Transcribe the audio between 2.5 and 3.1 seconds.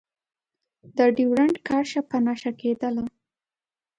کېدله.